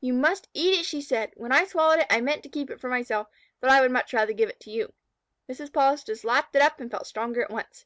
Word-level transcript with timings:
"You 0.00 0.12
must 0.12 0.48
eat 0.54 0.78
it," 0.78 0.84
she 0.86 1.00
said. 1.02 1.32
"When 1.36 1.50
I 1.50 1.64
swallowed 1.64 1.98
it, 1.98 2.06
I 2.08 2.20
meant 2.20 2.44
to 2.44 2.48
keep 2.48 2.70
it 2.70 2.80
for 2.80 2.88
myself, 2.88 3.26
but 3.60 3.68
I 3.68 3.80
would 3.80 3.90
much 3.90 4.12
rather 4.12 4.32
give 4.32 4.48
it 4.48 4.60
to 4.60 4.70
you." 4.70 4.92
Mrs. 5.50 5.72
Polistes 5.72 6.22
lapped 6.22 6.54
it 6.54 6.62
up 6.62 6.78
and 6.78 6.88
felt 6.88 7.04
stronger 7.08 7.42
at 7.42 7.50
once. 7.50 7.84